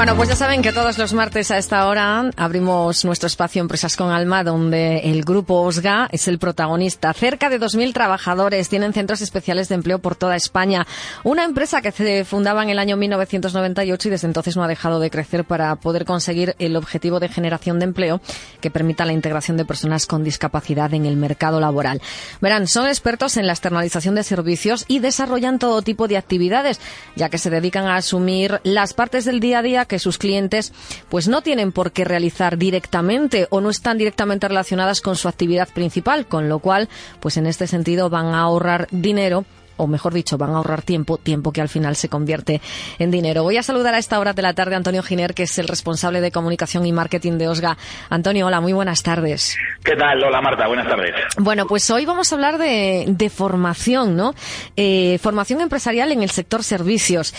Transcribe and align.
Bueno, 0.00 0.16
pues 0.16 0.30
ya 0.30 0.34
saben 0.36 0.62
que 0.62 0.72
todos 0.72 0.96
los 0.96 1.12
martes 1.12 1.50
a 1.50 1.58
esta 1.58 1.86
hora 1.86 2.30
abrimos 2.38 3.04
nuestro 3.04 3.26
espacio 3.26 3.60
Empresas 3.60 3.98
con 3.98 4.10
Alma, 4.10 4.42
donde 4.42 5.00
el 5.00 5.22
grupo 5.24 5.60
OSGA 5.60 6.08
es 6.10 6.26
el 6.26 6.38
protagonista. 6.38 7.12
Cerca 7.12 7.50
de 7.50 7.60
2.000 7.60 7.92
trabajadores 7.92 8.70
tienen 8.70 8.94
centros 8.94 9.20
especiales 9.20 9.68
de 9.68 9.74
empleo 9.74 9.98
por 9.98 10.16
toda 10.16 10.36
España. 10.36 10.86
Una 11.22 11.44
empresa 11.44 11.82
que 11.82 11.92
se 11.92 12.24
fundaba 12.24 12.62
en 12.62 12.70
el 12.70 12.78
año 12.78 12.96
1998 12.96 14.08
y 14.08 14.10
desde 14.10 14.26
entonces 14.26 14.56
no 14.56 14.64
ha 14.64 14.68
dejado 14.68 15.00
de 15.00 15.10
crecer 15.10 15.44
para 15.44 15.76
poder 15.76 16.06
conseguir 16.06 16.56
el 16.58 16.76
objetivo 16.76 17.20
de 17.20 17.28
generación 17.28 17.78
de 17.78 17.84
empleo 17.84 18.22
que 18.62 18.70
permita 18.70 19.04
la 19.04 19.12
integración 19.12 19.58
de 19.58 19.66
personas 19.66 20.06
con 20.06 20.24
discapacidad 20.24 20.94
en 20.94 21.04
el 21.04 21.18
mercado 21.18 21.60
laboral. 21.60 22.00
Verán, 22.40 22.68
son 22.68 22.88
expertos 22.88 23.36
en 23.36 23.46
la 23.46 23.52
externalización 23.52 24.14
de 24.14 24.22
servicios 24.24 24.86
y 24.88 25.00
desarrollan 25.00 25.58
todo 25.58 25.82
tipo 25.82 26.08
de 26.08 26.16
actividades, 26.16 26.80
ya 27.16 27.28
que 27.28 27.36
se 27.36 27.50
dedican 27.50 27.84
a 27.84 27.96
asumir 27.96 28.62
las 28.64 28.94
partes 28.94 29.26
del 29.26 29.40
día 29.40 29.58
a 29.58 29.62
día 29.62 29.86
que 29.90 29.98
sus 29.98 30.16
clientes 30.16 30.72
pues 31.10 31.28
no 31.28 31.42
tienen 31.42 31.72
por 31.72 31.92
qué 31.92 32.04
realizar 32.06 32.56
directamente 32.56 33.46
o 33.50 33.60
no 33.60 33.68
están 33.68 33.98
directamente 33.98 34.48
relacionadas 34.48 35.02
con 35.02 35.16
su 35.16 35.28
actividad 35.28 35.68
principal, 35.68 36.26
con 36.26 36.48
lo 36.48 36.60
cual 36.60 36.88
pues 37.20 37.36
en 37.36 37.46
este 37.46 37.66
sentido 37.66 38.08
van 38.08 38.26
a 38.28 38.40
ahorrar 38.40 38.88
dinero 38.90 39.44
o 39.80 39.86
mejor 39.86 40.12
dicho, 40.12 40.36
van 40.36 40.50
a 40.50 40.56
ahorrar 40.56 40.82
tiempo, 40.82 41.16
tiempo 41.16 41.52
que 41.52 41.62
al 41.62 41.68
final 41.68 41.96
se 41.96 42.08
convierte 42.08 42.60
en 42.98 43.10
dinero. 43.10 43.42
Voy 43.42 43.56
a 43.56 43.62
saludar 43.62 43.94
a 43.94 43.98
esta 43.98 44.18
hora 44.18 44.34
de 44.34 44.42
la 44.42 44.52
tarde 44.52 44.74
a 44.74 44.76
Antonio 44.76 45.02
Giner, 45.02 45.32
que 45.32 45.44
es 45.44 45.58
el 45.58 45.68
responsable 45.68 46.20
de 46.20 46.30
comunicación 46.30 46.84
y 46.84 46.92
marketing 46.92 47.38
de 47.38 47.48
OSGA. 47.48 47.78
Antonio, 48.10 48.46
hola, 48.46 48.60
muy 48.60 48.74
buenas 48.74 49.02
tardes. 49.02 49.56
¿Qué 49.82 49.96
tal? 49.96 50.22
Hola 50.22 50.42
Marta, 50.42 50.66
buenas 50.66 50.86
tardes. 50.86 51.14
Bueno, 51.38 51.66
pues 51.66 51.90
hoy 51.90 52.04
vamos 52.04 52.30
a 52.30 52.34
hablar 52.34 52.58
de, 52.58 53.06
de 53.08 53.30
formación, 53.30 54.16
¿no? 54.16 54.34
Eh, 54.76 55.18
formación 55.22 55.62
empresarial 55.62 56.12
en 56.12 56.22
el 56.22 56.30
sector 56.30 56.62
servicios. 56.62 57.34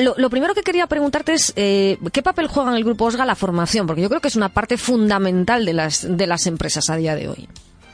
Lo, 0.00 0.14
lo, 0.16 0.30
primero 0.30 0.52
que 0.54 0.62
quería 0.62 0.86
preguntarte 0.88 1.32
es 1.32 1.52
eh, 1.54 1.96
qué 2.12 2.22
papel 2.22 2.48
juega 2.48 2.70
en 2.70 2.76
el 2.76 2.84
grupo 2.84 3.04
OSGA 3.04 3.24
la 3.24 3.36
formación, 3.36 3.86
porque 3.86 4.02
yo 4.02 4.08
creo 4.08 4.20
que 4.20 4.28
es 4.28 4.36
una 4.36 4.48
parte 4.48 4.76
fundamental 4.76 5.64
de 5.64 5.72
las, 5.72 6.16
de 6.16 6.26
las 6.26 6.46
empresas 6.46 6.90
a 6.90 6.96
día 6.96 7.14
de 7.14 7.28
hoy. 7.28 7.48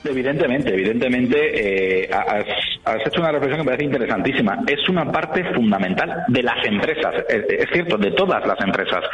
Evidentemente, 0.04 0.72
evidentemente, 0.72 2.04
eh, 2.04 2.10
has, 2.90 3.06
hecho 3.06 3.20
una 3.20 3.32
reflexión 3.32 3.58
que 3.58 3.64
me 3.64 3.76
parece 3.76 3.84
interesantísima. 3.84 4.58
Es 4.66 4.88
una 4.88 5.04
parte 5.10 5.44
fundamental 5.54 6.24
de 6.28 6.42
las 6.42 6.64
empresas, 6.66 7.14
es, 7.28 7.68
cierto, 7.72 7.96
de 7.96 8.10
todas 8.12 8.46
las 8.46 8.60
empresas. 8.60 9.04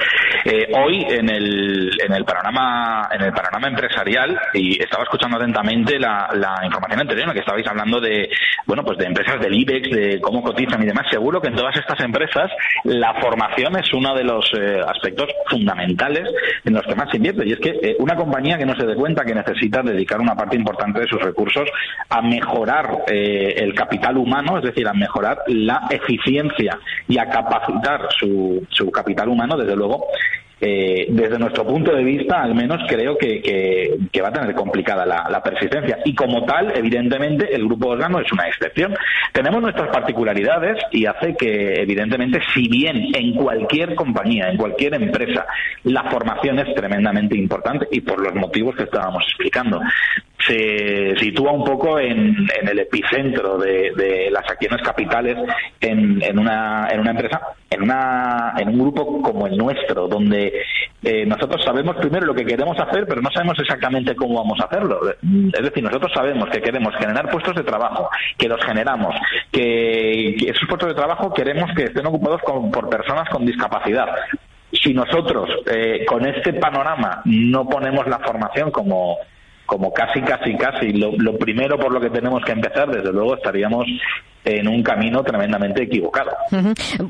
Eh, 0.45 0.73
hoy 0.75 1.07
en 1.09 1.29
el, 1.29 1.91
en 2.05 2.13
el 2.13 2.25
panorama 2.25 3.09
en 3.13 3.23
el 3.23 3.33
panorama 3.33 3.69
empresarial 3.69 4.39
y 4.55 4.83
estaba 4.83 5.05
escuchando 5.05 5.37
atentamente 5.37 5.99
la, 5.99 6.29
la 6.35 6.65
información 6.65 7.01
anterior 7.01 7.23
en 7.23 7.29
la 7.29 7.35
que 7.35 7.41
estabais 7.41 7.67
hablando 7.67 8.01
de 8.01 8.29
bueno 8.67 8.85
pues 8.85 8.99
de 8.99 9.07
empresas 9.07 9.41
del 9.41 9.55
IBEX, 9.55 9.91
de 9.91 10.21
cómo 10.21 10.43
cotizan 10.43 10.83
y 10.83 10.87
demás. 10.87 11.07
Seguro 11.11 11.41
que 11.41 11.49
en 11.49 11.57
todas 11.57 11.77
estas 11.77 11.99
empresas 12.01 12.51
la 12.85 13.15
formación 13.21 13.77
es 13.79 13.93
uno 13.93 14.15
de 14.15 14.25
los 14.25 14.51
eh, 14.59 14.81
aspectos 14.87 15.29
fundamentales 15.49 16.29
en 16.65 16.75
los 16.75 16.83
que 16.83 16.95
más 16.95 17.11
se 17.11 17.17
invierte 17.17 17.47
y 17.47 17.53
es 17.53 17.59
que 17.59 17.71
eh, 17.71 17.97
una 17.99 18.17
compañía 18.17 18.59
que 18.59 18.67
no 18.67 18.75
se 18.79 18.87
dé 18.87 18.95
cuenta 18.95 19.25
que 19.25 19.35
necesita 19.35 19.83
dedicar 19.83 20.21
una 20.21 20.35
parte 20.35 20.57
importante 20.57 21.01
de 21.01 21.07
sus 21.07 21.21
recursos 21.23 21.69
a 22.09 22.23
mejorar 22.23 23.05
eh, 23.09 23.55
el 23.67 23.75
capital 23.75 24.17
humano, 24.17 24.59
es 24.59 24.65
decir, 24.65 24.87
a 24.89 24.93
mejorar 24.93 25.39
la 25.49 25.87
eficiencia 25.91 26.79
y 27.09 27.19
a 27.19 27.29
capacitar 27.29 28.09
su, 28.19 28.67
su 28.71 28.91
capital 28.91 29.29
humano, 29.29 29.57
desde 29.57 29.77
luego, 29.77 30.07
eh, 30.59 31.09
desde 31.11 31.39
nuestro 31.39 31.67
punto 31.67 31.95
de 31.95 32.03
vista, 32.03 32.41
al 32.41 32.55
menos 32.55 32.81
creo 32.89 33.19
que, 33.19 33.43
que, 34.11 34.23
va 34.23 34.29
a 34.29 34.33
tener 34.33 34.55
complicada 34.55 35.05
la, 35.05 35.43
persistencia. 35.43 35.99
Y 36.05 36.15
como 36.15 36.47
tal, 36.47 36.73
evidentemente, 36.75 37.55
el 37.55 37.67
grupo 37.67 37.89
órgano 37.89 38.21
es 38.21 38.33
una 38.33 38.49
excepción. 38.49 38.95
Tenemos 39.33 39.61
nuestras 39.61 39.89
particularidades 39.89 40.83
y 40.93 41.05
hace 41.05 41.37
que, 41.37 41.83
evidentemente, 41.83 42.41
si 42.55 42.69
bien 42.69 43.15
en 43.15 43.35
cualquier 43.35 43.95
compañía, 43.95 44.49
en 44.49 44.57
cualquier 44.57 44.95
empresa, 44.95 45.45
la 45.85 46.05
formación 46.05 46.59
es 46.59 46.75
tremendamente 46.75 47.37
importante 47.37 47.87
y 47.91 48.01
por 48.01 48.21
los 48.21 48.35
motivos 48.35 48.75
que 48.77 48.85
estábamos 48.85 49.25
explicando, 49.25 49.81
se 50.47 51.15
sitúa 51.19 51.53
un 51.53 51.65
poco 51.65 51.99
en, 51.99 52.37
en 52.61 52.69
el 52.69 52.79
epicentro 52.79 53.59
de, 53.59 53.93
de, 53.97 54.31
las 54.31 54.49
acciones 54.49 54.81
capitales 54.83 55.37
en, 55.81 56.23
en, 56.23 56.39
una, 56.39 56.89
en 56.91 57.01
una 57.01 57.11
empresa, 57.11 57.41
en, 57.71 57.83
una, 57.83 58.55
en 58.59 58.69
un 58.69 58.79
grupo 58.79 59.23
como 59.23 59.47
el 59.47 59.57
nuestro, 59.57 60.07
donde 60.09 60.63
eh, 61.03 61.27
nosotros 61.27 61.63
sabemos 61.65 61.97
primero 61.97 62.27
lo 62.27 62.35
que 62.35 62.45
queremos 62.45 62.79
hacer, 62.79 63.07
pero 63.07 63.21
no 63.21 63.31
sabemos 63.31 63.59
exactamente 63.59 64.15
cómo 64.15 64.39
vamos 64.39 64.59
a 64.61 64.65
hacerlo. 64.65 65.01
Es 65.53 65.63
decir, 65.63 65.83
nosotros 65.83 66.13
sabemos 66.15 66.49
que 66.51 66.61
queremos 66.61 66.95
generar 66.97 67.31
puestos 67.31 67.55
de 67.57 67.65
trabajo, 67.65 68.09
que 68.39 68.49
los 68.49 68.63
generamos, 68.65 69.15
que, 69.51 70.37
que 70.39 70.51
esos 70.51 70.69
puestos 70.69 70.91
de 70.91 70.95
trabajo 70.95 71.33
queremos 71.33 71.71
que 71.75 71.85
estén 71.85 72.07
ocupados 72.07 72.41
con, 72.43 72.71
por 72.71 72.89
personas 72.89 73.29
con 73.31 73.45
discapacidad 73.45 74.07
si 74.73 74.93
nosotros 74.93 75.49
eh, 75.67 76.05
con 76.07 76.27
este 76.27 76.53
panorama 76.55 77.23
no 77.25 77.69
ponemos 77.69 78.07
la 78.09 78.19
formación 78.19 78.71
como 78.71 79.17
como 79.67 79.93
casi, 79.93 80.21
casi, 80.23 80.57
casi 80.57 80.93
lo, 80.93 81.13
lo, 81.19 81.37
primero 81.37 81.79
por 81.79 81.93
lo 81.93 82.01
que 82.01 82.11
tenemos 82.11 82.43
que 82.45 82.53
empezar, 82.53 82.89
desde 82.89 83.13
luego 83.13 83.37
estaríamos 83.37 83.85
en 84.47 84.69
un 84.69 84.83
camino 84.83 85.25
tremendamente 85.25 85.83
equivocado. 85.83 86.31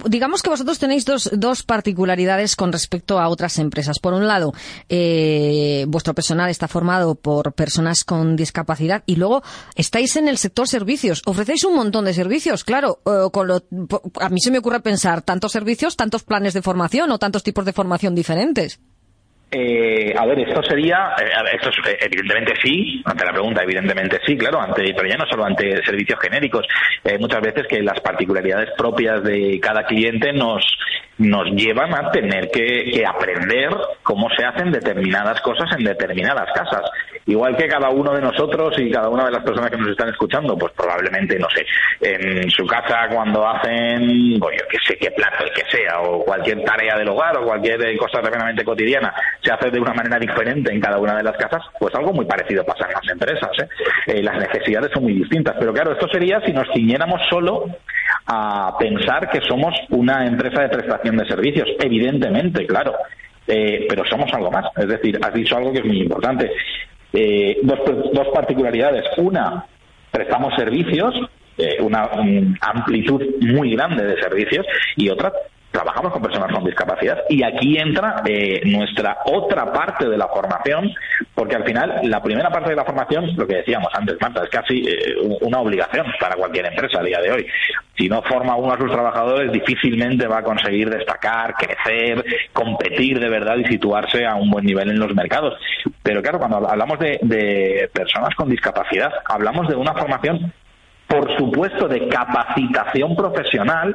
Digamos 0.07 0.43
que 0.43 0.49
vosotros 0.49 0.79
tenéis 0.79 1.05
dos, 1.05 1.31
dos 1.35 1.63
particularidades 1.63 2.57
con 2.57 2.73
respecto 2.73 3.21
a 3.21 3.29
otras 3.29 3.59
empresas. 3.59 3.99
Por 3.99 4.15
un 4.15 4.27
lado, 4.27 4.55
eh, 4.89 5.85
vuestro 5.87 6.15
personal 6.15 6.49
está 6.49 6.67
formado 6.67 7.15
por 7.15 7.53
personas 7.53 8.05
con 8.05 8.37
discapacidad 8.37 9.03
y 9.05 9.17
luego 9.17 9.43
estáis 9.75 10.17
en 10.17 10.29
el 10.29 10.39
sector 10.39 10.67
servicios. 10.67 11.23
Ofrecéis 11.27 11.65
un 11.65 11.77
montón 11.77 12.07
de 12.07 12.15
servicios, 12.15 12.65
claro. 12.65 13.01
Eh, 13.05 13.29
con 13.31 13.47
lo, 13.47 13.63
a 14.21 14.29
mí 14.31 14.41
se 14.41 14.51
me 14.51 14.59
ocurre 14.59 14.81
pensar 14.81 15.21
tantos 15.21 15.53
servicios, 15.53 15.95
tantos 15.95 16.25
planes 16.25 16.55
de 16.55 16.63
formación 16.63 17.11
o 17.11 17.19
tantos 17.19 17.43
tipos 17.43 17.67
de 17.67 17.75
formación 17.75 18.15
diferentes. 18.15 18.81
Eh, 19.49 20.13
a 20.17 20.27
ver, 20.27 20.41
esto 20.41 20.61
sería, 20.65 21.15
eh, 21.21 21.31
esto 21.55 21.71
es, 21.71 21.77
eh, 21.87 21.99
evidentemente 22.01 22.53
sí, 22.61 23.01
ante 23.05 23.25
la 23.25 23.33
pregunta, 23.33 23.63
evidentemente 23.63 24.19
sí, 24.27 24.37
claro, 24.37 24.61
ante, 24.61 24.93
pero 24.93 25.09
ya 25.09 25.17
no 25.17 25.25
solo 25.31 25.45
ante 25.45 25.85
servicios 25.85 26.19
genéricos, 26.21 26.67
eh, 27.05 27.17
muchas 27.21 27.41
veces 27.41 27.65
que 27.69 27.81
las 27.81 28.01
particularidades 28.01 28.71
propias 28.77 29.23
de 29.23 29.61
cada 29.61 29.85
cliente 29.85 30.33
nos, 30.33 30.65
nos 31.19 31.47
llevan 31.53 31.95
a 31.95 32.11
tener 32.11 32.51
que, 32.51 32.91
que, 32.93 33.07
aprender 33.07 33.71
cómo 34.03 34.29
se 34.37 34.45
hacen 34.45 34.73
determinadas 34.73 35.41
cosas 35.43 35.71
en 35.79 35.85
determinadas 35.85 36.53
casas. 36.53 36.83
Igual 37.27 37.57
que 37.57 37.67
cada 37.67 37.91
uno 37.91 38.13
de 38.13 38.21
nosotros 38.21 38.75
y 38.79 38.91
cada 38.91 39.09
una 39.09 39.25
de 39.25 39.33
las 39.33 39.43
personas 39.43 39.71
que 39.71 39.77
nos 39.77 39.91
están 39.91 40.09
escuchando, 40.09 40.57
pues 40.57 40.73
probablemente, 40.75 41.39
no 41.39 41.49
sé, 41.51 41.67
en 42.01 42.49
su 42.51 42.65
casa 42.67 43.09
cuando 43.13 43.47
hacen, 43.47 44.39
pues 44.39 44.61
yo 44.61 44.69
que 44.69 44.79
sé, 44.87 44.97
qué 44.97 45.11
plato, 45.11 45.45
el 45.45 45.53
que 45.53 45.69
sea, 45.69 46.01
o 46.01 46.25
cualquier 46.25 46.63
tarea 46.63 46.97
del 46.97 47.09
hogar 47.09 47.37
o 47.39 47.45
cualquier 47.45 47.97
cosa 47.99 48.21
tremendamente 48.21 48.65
cotidiana, 48.65 49.13
se 49.43 49.53
hace 49.53 49.71
de 49.71 49.81
una 49.81 49.93
manera 49.93 50.19
diferente 50.19 50.73
en 50.73 50.81
cada 50.81 50.99
una 50.99 51.17
de 51.17 51.23
las 51.23 51.37
casas, 51.37 51.63
pues 51.79 51.95
algo 51.95 52.13
muy 52.13 52.27
parecido 52.27 52.65
pasa 52.65 52.87
en 52.87 52.93
las 52.93 53.13
empresas. 53.13 53.51
¿eh? 53.59 53.69
Eh, 54.07 54.23
las 54.23 54.37
necesidades 54.39 54.91
son 54.93 55.05
muy 55.05 55.15
distintas. 55.15 55.57
Pero 55.59 55.73
claro, 55.73 55.93
esto 55.93 56.09
sería 56.09 56.41
si 56.41 56.53
nos 56.53 56.69
ciñéramos 56.73 57.21
solo 57.29 57.67
a 58.27 58.77
pensar 58.79 59.29
que 59.31 59.41
somos 59.49 59.75
una 59.91 60.27
empresa 60.27 60.63
de 60.63 60.69
prestación 60.69 61.17
de 61.17 61.27
servicios. 61.27 61.69
Evidentemente, 61.81 62.67
claro. 62.67 62.95
Eh, 63.47 63.87
pero 63.89 64.05
somos 64.05 64.33
algo 64.33 64.51
más. 64.51 64.67
Es 64.77 64.89
decir, 64.89 65.19
has 65.23 65.33
dicho 65.33 65.57
algo 65.57 65.73
que 65.73 65.79
es 65.79 65.85
muy 65.85 66.01
importante. 66.01 66.51
Eh, 67.19 67.61
dos, 67.63 67.79
dos, 68.13 68.29
particularidades. 68.29 69.05
Una, 69.17 69.65
prestamos 70.11 70.53
servicios, 70.55 71.15
eh, 71.57 71.79
una, 71.81 72.11
una, 72.13 72.59
amplitud 72.61 73.23
muy 73.41 73.75
grande 73.75 74.05
de 74.05 74.21
servicios, 74.21 74.67
y 74.97 75.09
otra, 75.09 75.33
trabajamos 75.77 76.13
con 76.13 76.23
personas 76.23 76.51
con 76.53 76.65
discapacidad. 76.65 77.23
Y 77.29 77.45
aquí 77.45 77.77
entra 77.77 78.23
eh, 78.25 78.63
nuestra 78.65 79.19
otra 79.27 79.71
parte 79.73 80.09
de 80.09 80.17
la 80.17 80.27
formación, 80.29 80.91
porque 81.35 81.57
al 81.57 81.65
final 81.65 82.01
la 82.05 82.23
primera 82.23 82.49
parte 82.51 82.71
de 82.71 82.77
la 82.77 82.85
formación, 82.85 83.37
lo 83.37 83.47
que 83.47 83.57
decíamos 83.57 83.89
antes, 83.93 84.17
Marta, 84.21 84.43
es 84.43 84.49
casi 84.49 84.79
eh, 84.89 85.17
una 85.43 85.61
obligación 85.61 86.07
para 86.19 86.35
cualquier 86.37 86.67
empresa 86.67 87.01
a 87.01 87.03
día 87.03 87.21
de 87.21 87.31
hoy. 87.31 87.47
Si 87.95 88.09
no 88.09 88.23
forma 88.23 88.57
uno 88.57 88.73
a 88.73 88.79
sus 88.79 88.91
trabajadores, 88.91 89.53
difícilmente 89.53 90.27
va 90.27 90.39
a 90.39 90.43
conseguir 90.43 90.89
destacar, 90.89 91.55
crecer, 91.55 92.25
competir 92.55 93.21
de 93.21 93.29
verdad 93.29 93.57
y 93.57 93.65
situarse 93.67 94.25
a 94.25 94.35
un 94.35 94.51
buen 94.51 94.65
nivel 94.65 94.89
en 94.91 94.99
los 94.99 95.15
mercados. 95.15 95.55
Pero 96.03 96.23
claro, 96.23 96.39
cuando 96.39 96.69
hablamos 96.69 96.99
de, 96.99 97.19
de 97.23 97.91
personas 97.93 98.35
con 98.35 98.49
discapacidad, 98.49 99.13
hablamos 99.27 99.69
de 99.69 99.77
una 99.77 99.93
formación, 99.93 100.53
por 101.07 101.37
supuesto, 101.37 101.87
de 101.87 102.09
capacitación 102.09 103.15
profesional, 103.15 103.95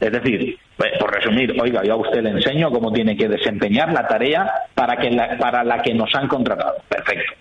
Es 0.00 0.10
decir, 0.10 0.58
pues, 0.76 0.92
por 0.98 1.14
resumir, 1.14 1.54
oiga, 1.60 1.82
yo 1.84 1.94
a 1.94 1.96
usted 1.96 2.22
le 2.22 2.30
enseño 2.30 2.70
cómo 2.70 2.92
tiene 2.92 3.16
que 3.16 3.28
desempeñar 3.28 3.92
la 3.92 4.06
tarea 4.06 4.50
para, 4.74 4.96
que 4.96 5.10
para 5.38 5.62
la 5.64 5.82
que 5.82 5.94
nos 5.94 6.14
han 6.14 6.28
contratado. 6.28 6.76
Perfecto 6.88 7.32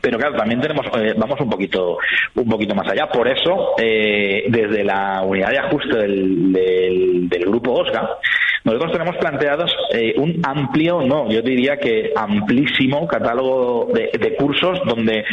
pero 0.00 0.18
claro 0.18 0.36
también 0.36 0.60
tenemos 0.60 0.86
eh, 0.98 1.14
vamos 1.16 1.40
un 1.40 1.50
poquito 1.50 1.98
un 2.34 2.48
poquito 2.48 2.74
más 2.74 2.88
allá 2.88 3.08
por 3.08 3.26
eso 3.28 3.74
eh, 3.78 4.44
desde 4.48 4.84
la 4.84 5.22
unidad 5.22 5.50
de 5.50 5.58
ajuste 5.58 5.96
del, 5.96 7.28
del, 7.28 7.44
grupo 7.46 7.72
OSGA 7.72 8.18
nosotros 8.68 8.92
tenemos 8.92 9.16
planteados 9.16 9.74
eh, 9.92 10.14
un 10.16 10.40
amplio 10.44 11.02
no 11.02 11.30
yo 11.30 11.42
diría 11.42 11.76
que 11.78 12.12
amplísimo 12.14 13.06
catálogo 13.06 13.88
de 13.92 14.36
cursos 14.36 14.80
donde 14.86 15.24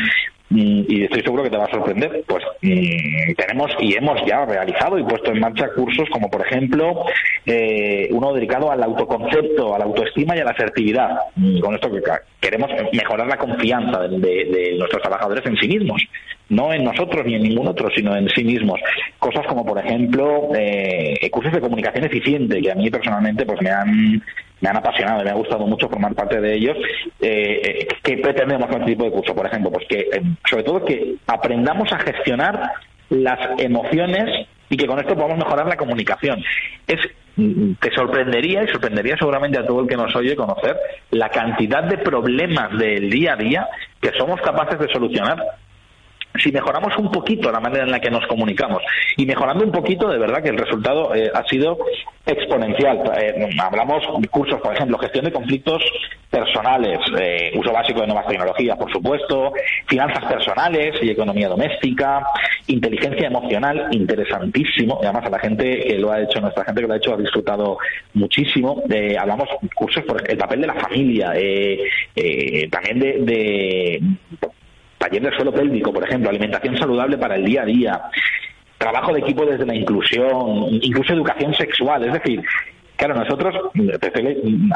Mm, 0.50 0.84
y 0.88 1.04
estoy 1.04 1.24
seguro 1.24 1.42
que 1.42 1.50
te 1.50 1.58
va 1.58 1.66
a 1.66 1.72
sorprender, 1.72 2.24
pues 2.28 2.44
mm, 2.62 3.34
tenemos 3.36 3.72
y 3.80 3.96
hemos 3.96 4.24
ya 4.28 4.46
realizado 4.46 5.00
y 5.00 5.04
puesto 5.04 5.32
en 5.32 5.40
marcha 5.40 5.70
cursos 5.74 6.08
como 6.12 6.30
por 6.30 6.46
ejemplo 6.46 7.04
eh, 7.48 8.08
uno 8.12 8.32
dedicado 8.32 8.72
al 8.72 8.84
autoconcepto, 8.84 9.74
a 9.74 9.80
la 9.80 9.86
autoestima 9.86 10.36
y 10.36 10.42
a 10.42 10.46
la 10.46 10.52
asertividad. 10.52 11.18
Mm, 11.36 11.60
con 11.60 11.74
esto 11.74 11.92
que 11.92 12.02
queremos 12.40 12.70
mejorar 12.94 13.28
la 13.28 13.38
confianza 13.38 14.02
de, 14.08 14.76
nuestros 14.78 15.02
trabajadores 15.02 15.46
en 15.48 15.58
sí 15.58 15.68
mismos, 15.68 16.04
no 16.50 16.74
en 16.74 16.84
nosotros 16.84 17.26
ni 17.26 17.36
en 17.36 17.44
ningún 17.44 17.68
otro, 17.68 17.90
sino 17.96 18.16
en 18.16 18.30
sí 18.30 18.44
mismos. 18.44 18.80
Cosas 19.20 19.46
como 19.48 19.66
por 19.66 19.80
ejemplo 19.80 20.50
eh, 20.56 21.30
cursos 21.32 21.54
de 21.54 21.62
comunicación 21.62 22.06
eficiente 22.06 22.62
que 22.62 22.72
a 22.72 22.76
mí 22.76 22.90
personalmente 22.90 23.46
pues 23.46 23.62
me 23.62 23.70
han 23.70 24.22
me 24.62 24.70
han 24.70 24.78
apasionado, 24.78 25.24
me 25.24 25.30
ha 25.30 25.36
gustado 25.36 25.68
mucho 25.68 25.90
formar 25.90 26.16
parte 26.16 26.40
de 26.40 26.56
ellos. 26.56 26.78
Eh, 27.22 27.62
eh, 27.64 27.88
¿Qué 28.02 28.18
pretendemos 28.18 28.68
con 28.68 28.82
este 28.82 28.94
tipo 28.94 29.06
de 29.06 29.12
curso? 29.12 29.36
Por 29.36 29.46
ejemplo, 29.46 29.72
pues 29.72 29.88
que 29.88 30.00
eh, 30.00 30.22
sobre 30.50 30.64
todo 30.64 30.86
que 30.86 31.16
aprendamos 31.28 31.92
a 31.92 32.00
gestionar 32.00 32.74
las 33.10 33.60
emociones 33.60 34.48
y 34.70 34.78
que 34.78 34.88
con 34.88 35.00
esto 35.00 35.14
podamos 35.14 35.38
mejorar 35.38 35.68
la 35.68 35.78
comunicación. 35.78 36.44
Es 36.88 37.00
te 37.36 37.94
sorprendería 37.94 38.64
y 38.64 38.68
sorprendería 38.70 39.18
seguramente 39.18 39.60
a 39.60 39.66
todo 39.66 39.82
el 39.82 39.90
que 39.90 39.98
nos 39.98 40.16
oye 40.16 40.38
conocer 40.38 40.78
la 41.12 41.28
cantidad 41.28 41.84
de 41.84 41.98
problemas 41.98 42.72
del 42.78 43.10
día 43.10 43.34
a 43.34 43.36
día 43.36 43.68
que 44.00 44.12
somos 44.18 44.40
capaces 44.40 44.80
de 44.80 44.88
solucionar 44.88 45.38
si 46.42 46.52
mejoramos 46.52 46.96
un 46.98 47.12
poquito 47.12 47.52
la 47.52 47.60
manera 47.60 47.84
en 47.84 47.92
la 47.92 48.00
que 48.00 48.10
nos 48.10 48.26
comunicamos 48.28 48.82
y 49.18 49.26
mejorando 49.26 49.64
un 49.64 49.72
poquito, 49.72 50.10
de 50.10 50.18
verdad 50.18 50.42
que 50.42 50.50
el 50.50 50.58
resultado 50.58 51.14
eh, 51.16 51.32
ha 51.34 51.44
sido 51.48 51.78
exponencial. 52.26 53.04
Eh, 53.18 53.50
hablamos 53.62 54.04
de 54.20 54.28
cursos, 54.28 54.60
por 54.62 54.74
ejemplo, 54.74 54.98
gestión 54.98 55.26
de 55.26 55.32
conflictos 55.32 55.84
personales, 56.30 57.00
eh, 57.20 57.52
uso 57.56 57.72
básico 57.72 58.02
de 58.02 58.08
nuevas 58.08 58.28
tecnologías, 58.28 58.78
por 58.78 58.92
supuesto, 58.92 59.54
finanzas 59.88 60.26
personales 60.26 60.96
y 61.02 61.10
economía 61.12 61.48
doméstica, 61.48 62.26
inteligencia 62.68 63.28
emocional, 63.28 63.88
interesantísimo. 63.92 65.00
Y 65.02 65.06
además 65.06 65.26
a 65.28 65.30
la 65.30 65.40
gente 65.40 65.80
que 65.80 65.98
lo 65.98 66.12
ha 66.12 66.22
hecho, 66.22 66.42
nuestra 66.42 66.66
gente 66.66 66.82
que 66.82 66.88
lo 66.88 66.94
ha 66.94 66.98
hecho 66.98 67.14
ha 67.14 67.18
disfrutado 67.18 67.78
muchísimo. 68.14 68.84
hablamos 69.18 69.48
cursos 69.76 70.04
por 70.04 70.30
el 70.30 70.38
papel 70.38 70.62
de 70.62 70.68
la 70.68 70.74
familia, 70.74 71.28
también 72.70 73.26
de 73.26 74.02
taller 75.08 75.22
de 75.22 75.36
suelo 75.36 75.54
pélvico, 75.54 75.94
por 75.94 76.04
ejemplo, 76.04 76.30
alimentación 76.30 76.78
saludable 76.78 77.18
para 77.18 77.36
el 77.36 77.46
día 77.46 77.62
a 77.62 77.66
día, 77.66 78.02
trabajo 78.78 79.14
de 79.14 79.20
equipo 79.20 79.46
desde 79.46 79.66
la 79.66 79.76
inclusión, 79.76 80.68
incluso 80.82 81.14
educación 81.14 81.54
sexual, 81.54 82.06
es 82.06 82.14
decir, 82.14 82.42
Claro, 82.98 83.16
nosotros, 83.16 83.54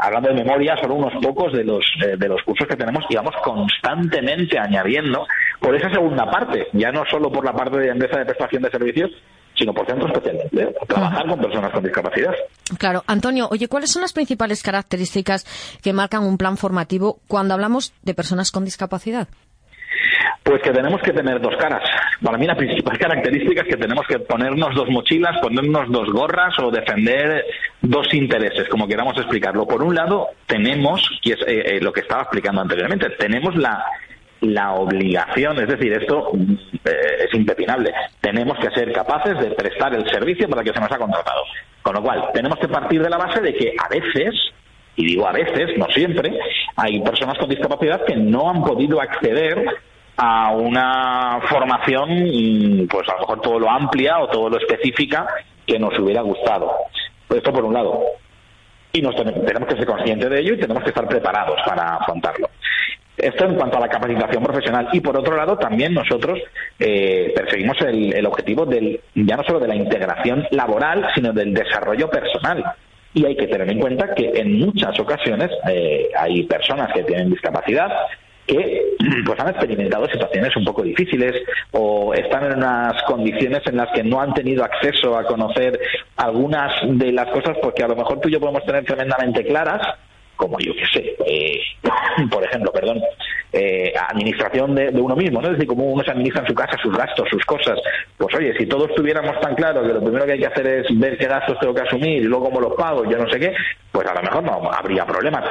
hablando 0.02 0.28
de 0.28 0.34
memoria, 0.34 0.76
son 0.76 0.90
unos 0.90 1.12
pocos 1.22 1.54
de 1.54 1.64
los, 1.64 1.82
eh, 2.04 2.16
de 2.18 2.28
los 2.28 2.42
cursos 2.42 2.68
que 2.68 2.76
tenemos 2.76 3.02
y 3.08 3.16
vamos 3.16 3.34
constantemente 3.42 4.58
añadiendo 4.58 5.26
por 5.58 5.74
esa 5.74 5.90
segunda 5.90 6.30
parte, 6.30 6.66
ya 6.74 6.92
no 6.92 7.02
solo 7.10 7.32
por 7.32 7.44
la 7.44 7.54
parte 7.54 7.78
de 7.78 7.88
empresa 7.88 8.18
de 8.18 8.26
prestación 8.26 8.62
de 8.62 8.70
servicios, 8.70 9.10
sino 9.56 9.72
por 9.72 9.86
centro 9.86 10.06
especialmente, 10.08 10.74
trabajar 10.86 11.26
con 11.28 11.40
personas 11.40 11.72
con 11.72 11.82
discapacidad. 11.82 12.34
Claro, 12.78 13.04
Antonio, 13.06 13.48
oye, 13.50 13.68
¿cuáles 13.68 13.90
son 13.90 14.02
las 14.02 14.12
principales 14.12 14.62
características 14.62 15.46
que 15.82 15.94
marcan 15.94 16.24
un 16.24 16.36
plan 16.36 16.58
formativo 16.58 17.20
cuando 17.26 17.54
hablamos 17.54 17.94
de 18.02 18.14
personas 18.14 18.50
con 18.50 18.66
discapacidad? 18.66 19.28
Pues 20.42 20.62
que 20.62 20.70
tenemos 20.70 21.00
que 21.02 21.12
tener 21.12 21.40
dos 21.40 21.54
caras. 21.56 21.82
Para 22.22 22.38
mí 22.38 22.46
la 22.46 22.56
principal 22.56 22.98
característica 22.98 23.62
es 23.62 23.68
que 23.68 23.76
tenemos 23.76 24.06
que 24.06 24.18
ponernos 24.20 24.74
dos 24.74 24.88
mochilas, 24.88 25.38
ponernos 25.40 25.90
dos 25.90 26.08
gorras 26.10 26.58
o 26.58 26.70
defender 26.70 27.44
dos 27.82 28.12
intereses, 28.14 28.68
como 28.68 28.88
queramos 28.88 29.16
explicarlo. 29.16 29.66
Por 29.66 29.82
un 29.82 29.94
lado, 29.94 30.28
tenemos, 30.46 31.02
y 31.22 31.32
es 31.32 31.40
eh, 31.46 31.76
eh, 31.76 31.80
lo 31.80 31.92
que 31.92 32.00
estaba 32.00 32.22
explicando 32.22 32.62
anteriormente, 32.62 33.10
tenemos 33.10 33.54
la, 33.56 33.84
la 34.40 34.72
obligación, 34.72 35.60
es 35.60 35.68
decir, 35.68 35.92
esto 35.92 36.32
eh, 36.84 37.26
es 37.26 37.34
impepinable, 37.34 37.92
tenemos 38.20 38.58
que 38.58 38.70
ser 38.70 38.92
capaces 38.92 39.38
de 39.38 39.50
prestar 39.50 39.94
el 39.94 40.08
servicio 40.10 40.48
para 40.48 40.62
que 40.62 40.72
se 40.72 40.80
nos 40.80 40.90
ha 40.90 40.98
contratado. 40.98 41.42
Con 41.82 41.94
lo 41.94 42.02
cual, 42.02 42.30
tenemos 42.32 42.58
que 42.58 42.68
partir 42.68 43.02
de 43.02 43.10
la 43.10 43.18
base 43.18 43.40
de 43.40 43.54
que 43.54 43.74
a 43.78 43.88
veces 43.88 44.34
y 44.96 45.06
digo 45.06 45.26
a 45.26 45.32
veces, 45.32 45.78
no 45.78 45.86
siempre, 45.86 46.38
hay 46.76 47.00
personas 47.00 47.38
con 47.38 47.48
discapacidad 47.48 48.04
que 48.04 48.16
no 48.16 48.50
han 48.50 48.62
podido 48.62 49.00
acceder 49.00 49.64
a 50.22 50.52
una 50.52 51.40
formación, 51.48 52.86
pues 52.90 53.08
a 53.08 53.14
lo 53.14 53.20
mejor 53.20 53.40
todo 53.40 53.58
lo 53.58 53.70
amplia 53.70 54.18
o 54.18 54.28
todo 54.28 54.50
lo 54.50 54.58
específica 54.58 55.26
que 55.66 55.78
nos 55.78 55.98
hubiera 55.98 56.20
gustado. 56.20 56.70
Esto 57.30 57.50
por 57.50 57.64
un 57.64 57.72
lado. 57.72 58.02
Y 58.92 59.00
nos 59.00 59.16
tenemos 59.16 59.66
que 59.66 59.76
ser 59.76 59.86
conscientes 59.86 60.28
de 60.28 60.40
ello 60.40 60.54
y 60.54 60.60
tenemos 60.60 60.82
que 60.82 60.90
estar 60.90 61.08
preparados 61.08 61.56
para 61.64 61.94
afrontarlo. 61.94 62.50
Esto 63.16 63.46
en 63.46 63.54
cuanto 63.54 63.78
a 63.78 63.80
la 63.80 63.88
capacitación 63.88 64.42
profesional. 64.42 64.88
Y 64.92 65.00
por 65.00 65.18
otro 65.18 65.34
lado, 65.36 65.56
también 65.56 65.94
nosotros 65.94 66.38
eh, 66.78 67.32
perseguimos 67.34 67.80
el, 67.80 68.26
objetivo 68.26 68.66
del, 68.66 69.00
ya 69.14 69.36
no 69.36 69.44
solo 69.44 69.60
de 69.60 69.68
la 69.68 69.74
integración 69.74 70.46
laboral, 70.50 71.06
sino 71.14 71.32
del 71.32 71.54
desarrollo 71.54 72.10
personal. 72.10 72.62
Y 73.14 73.24
hay 73.24 73.36
que 73.36 73.46
tener 73.46 73.70
en 73.70 73.80
cuenta 73.80 74.14
que 74.14 74.32
en 74.34 74.58
muchas 74.58 74.98
ocasiones 75.00 75.50
eh, 75.66 76.10
hay 76.14 76.42
personas 76.42 76.92
que 76.92 77.04
tienen 77.04 77.30
discapacidad 77.30 77.90
que 78.46 78.89
pues 79.24 79.40
han 79.40 79.48
experimentado 79.48 80.06
situaciones 80.08 80.56
un 80.56 80.64
poco 80.64 80.82
difíciles 80.82 81.34
o 81.72 82.14
están 82.14 82.44
en 82.44 82.58
unas 82.58 83.02
condiciones 83.04 83.60
en 83.66 83.76
las 83.76 83.88
que 83.92 84.02
no 84.02 84.20
han 84.20 84.34
tenido 84.34 84.64
acceso 84.64 85.16
a 85.16 85.24
conocer 85.24 85.78
algunas 86.16 86.72
de 86.82 87.12
las 87.12 87.28
cosas 87.30 87.56
porque 87.62 87.82
a 87.82 87.88
lo 87.88 87.96
mejor 87.96 88.20
tú 88.20 88.28
y 88.28 88.32
yo 88.32 88.40
podemos 88.40 88.64
tener 88.64 88.84
tremendamente 88.84 89.44
claras 89.44 89.80
como 90.40 90.58
yo 90.58 90.72
que 90.72 90.86
sé, 90.86 91.16
eh, 91.26 91.60
por 92.30 92.42
ejemplo, 92.42 92.72
perdón, 92.72 92.98
eh, 93.52 93.92
administración 94.08 94.74
de, 94.74 94.88
uno 94.88 95.14
mismo, 95.14 95.42
¿no? 95.42 95.48
Es 95.48 95.52
decir, 95.52 95.66
cómo 95.66 95.84
uno 95.84 96.02
se 96.02 96.12
administra 96.12 96.40
en 96.40 96.48
su 96.48 96.54
casa, 96.54 96.78
sus 96.82 96.96
gastos, 96.96 97.28
sus 97.30 97.44
cosas. 97.44 97.78
Pues 98.16 98.34
oye, 98.34 98.54
si 98.56 98.64
todos 98.64 98.94
tuviéramos 98.94 99.38
tan 99.40 99.54
claro 99.54 99.82
que 99.82 99.92
lo 99.92 100.00
primero 100.00 100.24
que 100.24 100.32
hay 100.32 100.38
que 100.38 100.46
hacer 100.46 100.66
es 100.66 100.98
ver 100.98 101.18
qué 101.18 101.26
gastos 101.26 101.58
tengo 101.60 101.74
que 101.74 101.82
asumir 101.82 102.22
y 102.22 102.24
luego 102.24 102.46
cómo 102.46 102.60
los 102.60 102.74
pago, 102.74 103.04
yo 103.04 103.18
no 103.18 103.28
sé 103.28 103.38
qué, 103.38 103.52
pues 103.92 104.08
a 104.08 104.14
lo 104.14 104.22
mejor 104.22 104.42
no 104.44 104.72
habría 104.72 105.04
problemas. 105.04 105.44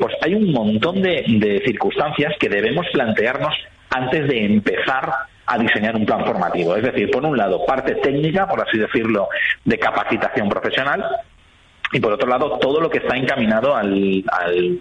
Pues 0.00 0.14
hay 0.22 0.34
un 0.34 0.50
montón 0.52 1.02
de, 1.02 1.24
de 1.28 1.62
circunstancias 1.64 2.34
que 2.40 2.48
debemos 2.48 2.86
plantearnos 2.92 3.54
antes 3.90 4.26
de 4.26 4.44
empezar 4.44 5.12
a 5.46 5.58
diseñar 5.58 5.94
un 5.94 6.06
plan 6.06 6.24
formativo. 6.24 6.74
Es 6.76 6.82
decir, 6.82 7.10
por 7.10 7.24
un 7.24 7.36
lado, 7.36 7.66
parte 7.66 7.96
técnica, 7.96 8.48
por 8.48 8.66
así 8.66 8.78
decirlo, 8.78 9.28
de 9.64 9.78
capacitación 9.78 10.48
profesional, 10.48 11.04
y 11.92 12.00
por 12.00 12.12
otro 12.12 12.28
lado 12.28 12.58
todo 12.58 12.80
lo 12.80 12.88
que 12.88 12.98
está 12.98 13.16
encaminado 13.16 13.74
al, 13.74 14.24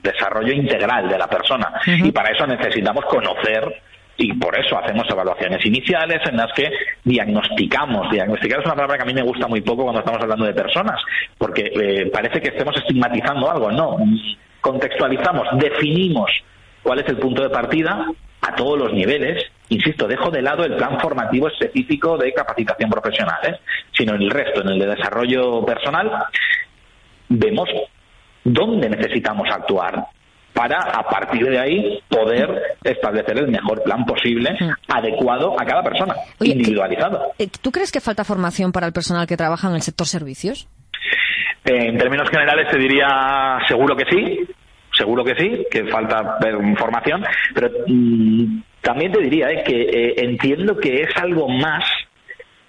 desarrollo 0.01 0.53
integral 0.53 1.09
de 1.09 1.17
la 1.17 1.27
persona. 1.27 1.71
Y 1.85 2.11
para 2.11 2.31
eso 2.31 2.45
necesitamos 2.45 3.05
conocer 3.05 3.81
y 4.17 4.33
por 4.33 4.57
eso 4.59 4.77
hacemos 4.77 5.09
evaluaciones 5.09 5.65
iniciales 5.65 6.19
en 6.29 6.37
las 6.37 6.51
que 6.53 6.69
diagnosticamos. 7.03 8.11
Diagnosticar 8.11 8.59
es 8.59 8.65
una 8.65 8.75
palabra 8.75 8.97
que 8.97 9.03
a 9.03 9.05
mí 9.05 9.13
me 9.13 9.21
gusta 9.21 9.47
muy 9.47 9.61
poco 9.61 9.83
cuando 9.83 10.01
estamos 10.01 10.21
hablando 10.21 10.45
de 10.45 10.53
personas, 10.53 11.01
porque 11.37 11.71
eh, 11.73 12.11
parece 12.11 12.41
que 12.41 12.49
estemos 12.49 12.75
estigmatizando 12.75 13.49
algo. 13.49 13.71
No, 13.71 13.97
contextualizamos, 14.61 15.47
definimos 15.53 16.31
cuál 16.83 16.99
es 16.99 17.07
el 17.07 17.17
punto 17.17 17.41
de 17.41 17.49
partida 17.49 18.07
a 18.41 18.55
todos 18.55 18.79
los 18.79 18.93
niveles. 18.93 19.43
Insisto, 19.69 20.07
dejo 20.07 20.31
de 20.31 20.41
lado 20.41 20.63
el 20.63 20.75
plan 20.75 20.99
formativo 20.99 21.47
específico 21.47 22.17
de 22.17 22.33
capacitación 22.33 22.89
profesional, 22.89 23.37
¿eh? 23.43 23.55
sino 23.91 24.15
en 24.15 24.21
el 24.23 24.31
resto, 24.31 24.61
en 24.61 24.69
el 24.69 24.79
de 24.79 24.87
desarrollo 24.87 25.63
personal, 25.65 26.11
vemos 27.27 27.69
dónde 28.43 28.89
necesitamos 28.89 29.47
actuar 29.51 30.07
para 30.53 30.77
a 30.77 31.03
partir 31.03 31.47
de 31.47 31.59
ahí 31.59 31.99
poder 32.09 32.77
establecer 32.83 33.37
el 33.37 33.47
mejor 33.47 33.83
plan 33.83 34.05
posible 34.05 34.57
adecuado 34.87 35.59
a 35.59 35.63
cada 35.63 35.83
persona, 35.83 36.15
individualizado. 36.41 37.31
Eh, 37.37 37.47
¿Tú 37.61 37.71
crees 37.71 37.91
que 37.91 38.01
falta 38.01 38.23
formación 38.23 38.71
para 38.71 38.87
el 38.87 38.93
personal 38.93 39.27
que 39.27 39.37
trabaja 39.37 39.69
en 39.69 39.75
el 39.75 39.81
sector 39.81 40.07
servicios? 40.07 40.67
En 41.65 41.97
términos 41.97 42.29
generales 42.29 42.69
te 42.69 42.77
diría 42.77 43.59
seguro 43.67 43.95
que 43.95 44.05
sí, 44.09 44.39
seguro 44.91 45.23
que 45.23 45.35
sí, 45.35 45.65
que 45.69 45.85
falta 45.85 46.37
formación, 46.77 47.23
pero 47.53 47.69
mm, 47.87 48.61
también 48.81 49.11
te 49.11 49.21
diría 49.21 49.51
eh, 49.51 49.63
que 49.63 49.81
eh, 49.81 50.13
entiendo 50.17 50.77
que 50.77 51.01
es 51.01 51.15
algo 51.17 51.47
más 51.47 51.83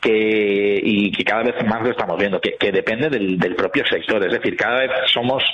que, 0.00 0.80
y 0.82 1.12
que 1.12 1.24
cada 1.24 1.42
vez 1.42 1.54
más 1.66 1.82
lo 1.82 1.90
estamos 1.90 2.18
viendo, 2.18 2.40
que, 2.40 2.72
depende 2.72 3.08
del, 3.10 3.54
propio 3.54 3.84
sector. 3.86 4.24
Es 4.24 4.32
decir, 4.32 4.56
cada 4.56 4.80
vez 4.80 4.90
somos 5.06 5.44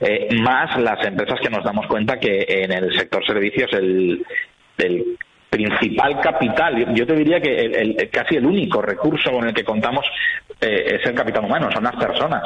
eh, 0.00 0.28
más 0.40 0.78
las 0.80 1.04
empresas 1.04 1.40
que 1.40 1.50
nos 1.50 1.64
damos 1.64 1.86
cuenta 1.86 2.18
que 2.18 2.46
en 2.48 2.72
el 2.72 2.96
sector 2.96 3.24
servicios 3.26 3.70
el, 3.72 4.24
principal 5.50 6.20
capital, 6.20 6.94
yo 6.94 7.06
te 7.06 7.14
diría 7.14 7.40
que 7.40 7.54
el, 7.54 8.10
casi 8.10 8.36
el 8.36 8.46
único 8.46 8.82
recurso 8.82 9.30
con 9.30 9.46
el 9.46 9.54
que 9.54 9.64
contamos 9.64 10.04
eh, 10.60 10.98
es 11.00 11.06
el 11.06 11.14
capital 11.14 11.44
humano, 11.44 11.70
son 11.72 11.84
las 11.84 11.96
personas. 11.96 12.42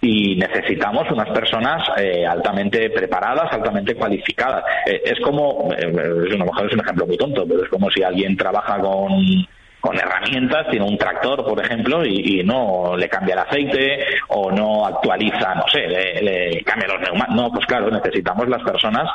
Y 0.00 0.36
necesitamos 0.36 1.10
unas 1.10 1.28
personas 1.30 1.82
eh, 1.96 2.24
altamente 2.26 2.90
preparadas, 2.90 3.52
altamente 3.52 3.94
cualificadas. 3.94 4.64
Eh, 4.86 5.02
es 5.04 5.20
como, 5.20 5.70
a 5.70 5.86
lo 5.86 6.44
mejor 6.44 6.66
es 6.66 6.74
un 6.74 6.80
ejemplo 6.80 7.06
muy 7.06 7.16
tonto, 7.16 7.46
pero 7.46 7.62
es 7.62 7.68
como 7.68 7.90
si 7.90 8.02
alguien 8.02 8.36
trabaja 8.36 8.78
con 8.78 9.46
con 9.86 9.96
herramientas, 9.96 10.66
tiene 10.68 10.84
un 10.84 10.98
tractor, 10.98 11.44
por 11.44 11.64
ejemplo, 11.64 12.04
y, 12.04 12.42
no 12.42 12.96
le 12.96 13.08
cambia 13.08 13.34
el 13.34 13.40
aceite 13.40 14.04
o 14.28 14.50
no 14.50 14.84
actualiza, 14.84 15.54
no 15.54 15.64
sé, 15.68 15.86
le, 15.86 16.60
cambia 16.64 16.88
los 16.88 17.00
neumáticos. 17.00 17.36
No, 17.36 17.50
pues 17.52 17.66
claro, 17.66 17.88
necesitamos 17.90 18.48
las 18.48 18.62
personas 18.64 19.08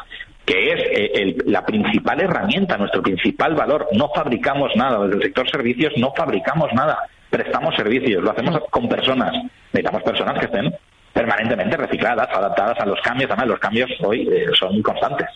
que 0.45 0.74
es 0.74 0.79
eh, 0.91 1.38
la 1.45 1.65
principal 1.65 2.19
herramienta, 2.21 2.77
nuestro 2.77 3.01
principal 3.01 3.55
valor. 3.55 3.88
No 3.93 4.10
fabricamos 4.13 4.71
nada, 4.75 5.03
desde 5.03 5.17
el 5.17 5.24
sector 5.24 5.50
servicios 5.50 5.93
no 5.98 6.13
fabricamos 6.15 6.71
nada, 6.74 6.98
prestamos 7.29 7.75
servicios, 7.75 8.24
lo 8.24 8.31
hacemos 8.31 8.60
con 8.69 8.89
personas. 8.89 9.33
Necesitamos 9.71 10.03
personas 10.03 10.39
que 10.39 10.45
estén 10.45 10.74
permanentemente 11.13 11.77
recicladas, 11.77 12.27
adaptadas 12.31 12.79
a 12.79 12.86
los 12.86 13.00
cambios. 13.01 13.29
Además, 13.29 13.48
los 13.48 13.60
cambios 13.60 13.89
hoy 14.01 14.27
eh, 14.31 14.48
son 14.57 14.81
constantes. 14.81 15.27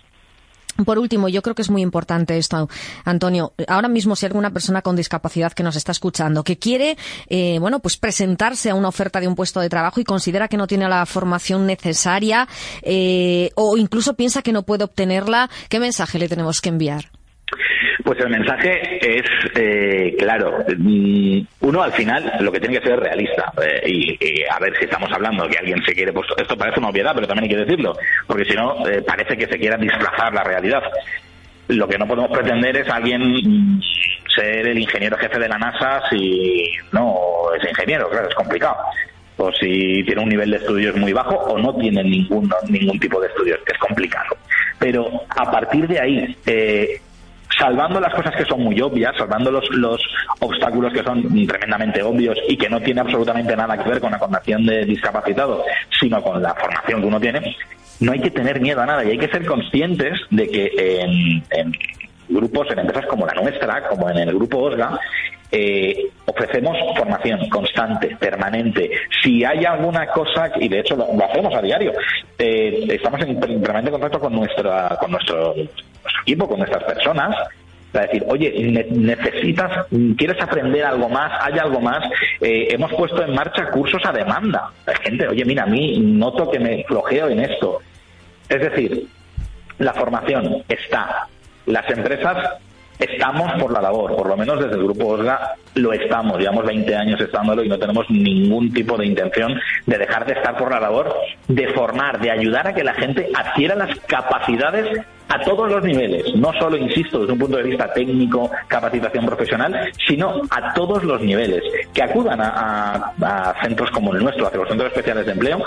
Por 0.84 1.00
último, 1.00 1.30
yo 1.30 1.42
creo 1.42 1.56
que 1.56 1.62
es 1.62 1.70
muy 1.70 1.82
importante 1.82 2.38
esto, 2.38 2.68
Antonio. 3.06 3.54
Ahora 3.68 3.88
mismo, 3.88 4.16
si 4.16 4.26
alguna 4.26 4.52
persona 4.52 4.82
con 4.82 4.96
discapacidad 4.96 5.54
que 5.54 5.64
nos 5.64 5.78
está 5.78 5.94
escuchando, 5.94 6.44
que 6.44 6.58
quiere, 6.58 6.98
eh, 7.30 7.58
bueno, 7.60 7.80
pues 7.80 7.96
presentarse 7.96 8.70
a 8.70 8.76
una 8.76 8.90
oferta 8.90 9.22
de 9.22 9.28
un 9.28 9.36
puesto 9.36 9.62
de 9.62 9.70
trabajo 9.70 10.02
y 10.02 10.04
considera 10.04 10.50
que 10.50 10.58
no 10.58 10.68
tiene 10.68 10.90
la 10.90 11.06
formación 11.06 11.66
necesaria 11.66 12.48
eh, 12.82 13.52
o 13.56 13.78
incluso 13.78 14.16
piensa 14.16 14.42
que 14.42 14.52
no 14.52 14.64
puede 14.64 14.84
obtenerla, 14.84 15.50
¿qué 15.70 15.80
mensaje 15.80 16.20
le 16.20 16.28
tenemos 16.28 16.60
que 16.60 16.70
enviar? 16.70 17.15
Pues 18.06 18.20
el 18.20 18.30
mensaje 18.30 19.00
es 19.02 19.26
eh, 19.56 20.16
claro. 20.20 20.64
Mm, 20.78 21.40
uno 21.62 21.82
al 21.82 21.92
final 21.92 22.34
lo 22.40 22.52
que 22.52 22.60
tiene 22.60 22.78
que 22.78 22.86
ser 22.86 23.00
es 23.00 23.00
realista. 23.00 23.52
Eh, 23.64 23.90
y, 23.90 24.44
a 24.48 24.60
ver 24.60 24.78
si 24.78 24.86
estamos 24.86 25.12
hablando 25.12 25.48
que 25.48 25.58
alguien 25.58 25.82
se 25.84 25.94
quiere. 25.94 26.14
Pues 26.14 26.28
esto 26.38 26.56
parece 26.56 26.80
una 26.80 26.90
obviedad, 26.90 27.14
pero 27.16 27.26
también 27.26 27.46
hay 27.46 27.58
que 27.58 27.66
decirlo. 27.66 27.98
Porque 28.28 28.46
si 28.46 28.54
no, 28.54 28.88
eh, 28.88 29.02
parece 29.02 29.36
que 29.36 29.48
se 29.48 29.58
quiera 29.58 29.76
disfrazar 29.76 30.32
la 30.36 30.44
realidad. 30.44 30.84
Lo 31.70 31.88
que 31.88 31.98
no 31.98 32.06
podemos 32.06 32.30
pretender 32.30 32.78
es 32.78 32.88
alguien 32.90 33.22
mm, 33.24 33.82
ser 34.36 34.68
el 34.68 34.78
ingeniero 34.78 35.18
jefe 35.18 35.40
de 35.40 35.50
la 35.50 35.58
NASA 35.58 36.04
si 36.08 36.70
no 36.92 37.18
es 37.60 37.68
ingeniero. 37.68 38.08
Claro, 38.08 38.30
es 38.30 38.36
complicado 38.36 38.78
o 39.38 39.52
si 39.52 40.04
tiene 40.04 40.22
un 40.22 40.30
nivel 40.30 40.52
de 40.52 40.58
estudios 40.58 40.96
muy 40.96 41.12
bajo 41.12 41.36
o 41.36 41.58
no 41.58 41.76
tiene 41.76 42.04
ningún, 42.04 42.50
ningún 42.70 43.00
tipo 43.00 43.20
de 43.20 43.28
estudios. 43.30 43.60
Es 43.66 43.78
complicado. 43.80 44.38
Pero 44.78 45.10
a 45.28 45.52
partir 45.52 45.88
de 45.88 46.00
ahí, 46.00 46.38
eh, 46.46 47.02
salvando 47.58 48.00
las 48.00 48.14
cosas 48.14 48.36
que 48.36 48.46
son 48.46 48.62
muy 48.64 48.80
obvias, 48.82 49.16
salvando 49.18 49.52
los, 49.52 49.70
los 49.72 50.02
obstáculos 50.40 50.94
que 50.94 51.04
son 51.04 51.24
tremendamente 51.48 52.02
obvios 52.04 52.38
y 52.48 52.58
que 52.58 52.70
no 52.70 52.82
tiene 52.82 53.02
absolutamente 53.02 53.56
nada 53.56 53.82
que 53.82 53.90
ver 53.90 54.00
con 54.00 54.12
la 54.12 54.20
condición 54.20 54.66
de 54.66 54.86
discapacitado, 54.86 55.64
sino 56.00 56.22
con 56.22 56.42
la 56.42 56.54
formación 56.54 57.02
que 57.02 57.08
uno 57.08 57.20
tiene, 57.20 57.56
no 58.00 58.12
hay 58.12 58.20
que 58.20 58.32
tener 58.32 58.60
miedo 58.60 58.82
a 58.82 58.86
nada 58.86 59.04
y 59.04 59.12
hay 59.12 59.18
que 59.18 59.30
ser 59.30 59.46
conscientes 59.46 60.20
de 60.30 60.48
que 60.48 61.02
en, 61.50 61.74
grupos, 62.28 62.68
en 62.72 62.80
empresas 62.80 63.06
como 63.08 63.26
la 63.26 63.34
nuestra, 63.34 63.88
como 63.88 64.10
en 64.10 64.18
el 64.18 64.34
grupo 64.34 64.58
OSGA, 64.60 65.00
eh, 65.52 66.10
ofrecemos 66.26 66.78
formación 66.98 67.48
constante, 67.50 68.16
permanente. 68.18 68.92
Si 69.24 69.46
hay 69.46 69.64
alguna 69.64 70.08
cosa, 70.08 70.52
y 70.60 70.68
de 70.68 70.80
hecho 70.80 70.96
lo, 70.96 71.06
hacemos 71.24 71.54
a 71.56 71.62
diario, 71.62 71.94
eh, 72.38 72.86
estamos 72.90 73.22
en 73.22 73.40
permanente 73.40 73.92
contacto 73.92 74.20
con, 74.20 74.34
nuestra, 74.34 74.98
con 75.00 75.12
nuestro 75.12 75.56
equipo, 76.26 76.48
con 76.48 76.60
nuestras 76.60 76.84
personas, 76.84 77.36
para 77.92 78.08
decir, 78.08 78.26
oye, 78.28 78.88
necesitas, 78.92 79.86
quieres 80.18 80.42
aprender 80.42 80.84
algo 80.84 81.08
más, 81.08 81.32
hay 81.42 81.58
algo 81.58 81.80
más. 81.80 82.04
Eh, 82.42 82.68
hemos 82.72 82.92
puesto 82.94 83.24
en 83.24 83.34
marcha 83.34 83.70
cursos 83.70 84.02
a 84.06 84.12
demanda. 84.12 84.70
La 84.86 84.96
gente, 84.98 85.28
oye, 85.28 85.46
mira, 85.46 85.64
a 85.64 85.68
mí 85.68 85.98
noto 86.00 86.52
que 86.52 86.60
me 86.60 86.84
flojeo 86.84 87.30
en 87.30 87.40
esto. 87.40 87.80
Es 88.50 88.60
decir, 88.60 89.08
la 89.78 89.94
formación 89.94 90.64
está. 90.68 91.28
Las 91.66 91.90
empresas 91.90 92.56
estamos 93.00 93.52
por 93.62 93.72
la 93.72 93.82
labor, 93.82 94.16
por 94.16 94.28
lo 94.28 94.38
menos 94.38 94.60
desde 94.60 94.76
el 94.76 94.84
grupo 94.84 95.08
OSGA 95.08 95.56
lo 95.76 95.94
estamos, 95.94 96.40
llevamos 96.40 96.66
20 96.66 96.96
años 96.96 97.20
estándolo 97.20 97.64
y 97.64 97.70
no 97.70 97.78
tenemos 97.78 98.10
ningún 98.10 98.74
tipo 98.74 98.98
de 98.98 99.06
intención 99.06 99.60
de 99.86 99.98
dejar 99.98 100.26
de 100.26 100.34
estar 100.34 100.58
por 100.58 100.72
la 100.72 100.80
labor, 100.80 101.14
de 101.48 101.68
formar, 101.74 102.20
de 102.20 102.32
ayudar 102.32 102.68
a 102.68 102.74
que 102.74 102.84
la 102.84 102.94
gente 102.94 103.30
adquiera 103.36 103.76
las 103.76 104.00
capacidades 104.02 105.06
a 105.28 105.40
todos 105.40 105.70
los 105.70 105.84
niveles, 105.84 106.36
no 106.36 106.54
solo, 106.60 106.78
insisto, 106.78 107.20
desde 107.20 107.34
un 107.34 107.40
punto 107.40 107.58
de 107.58 107.64
vista 107.64 107.92
técnico, 107.92 108.50
capacitación 108.68 109.26
profesional, 109.26 109.92
sino 110.08 110.42
a 110.52 110.74
todos 110.74 111.04
los 111.04 111.20
niveles, 111.22 111.64
que 111.94 112.04
acudan 112.04 112.40
a, 112.42 113.14
centros 113.62 113.90
como 113.92 114.14
el 114.14 114.24
nuestro, 114.24 114.48
a 114.48 114.56
los 114.56 114.68
centros 114.68 114.90
especiales 114.90 115.26
de 115.26 115.32
empleo, 115.32 115.64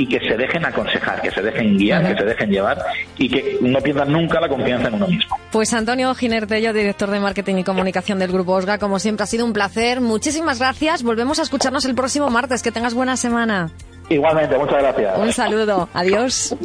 y 0.00 0.06
que 0.06 0.18
se 0.20 0.34
dejen 0.34 0.64
aconsejar, 0.64 1.20
que 1.20 1.30
se 1.30 1.42
dejen 1.42 1.76
guiar, 1.76 2.02
que 2.06 2.16
se 2.16 2.24
dejen 2.24 2.50
llevar 2.50 2.78
y 3.18 3.28
que 3.28 3.58
no 3.60 3.80
pierdan 3.80 4.10
nunca 4.10 4.40
la 4.40 4.48
confianza 4.48 4.88
en 4.88 4.94
uno 4.94 5.06
mismo. 5.06 5.36
Pues 5.52 5.74
Antonio 5.74 6.14
Ginertello, 6.14 6.72
director 6.72 7.10
de 7.10 7.20
Marketing 7.20 7.56
y 7.56 7.64
Comunicación 7.64 8.18
del 8.18 8.32
Grupo 8.32 8.52
Osga, 8.52 8.78
como 8.78 8.98
siempre 8.98 9.24
ha 9.24 9.26
sido 9.26 9.44
un 9.44 9.52
placer. 9.52 10.00
Muchísimas 10.00 10.58
gracias. 10.58 11.02
Volvemos 11.02 11.38
a 11.38 11.42
escucharnos 11.42 11.84
el 11.84 11.94
próximo 11.94 12.30
martes. 12.30 12.62
Que 12.62 12.72
tengas 12.72 12.94
buena 12.94 13.18
semana. 13.18 13.70
Igualmente, 14.08 14.56
muchas 14.56 14.78
gracias. 14.78 15.18
Un 15.18 15.32
saludo. 15.34 15.88
Adiós. 15.92 16.56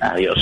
Adiós. 0.00 0.38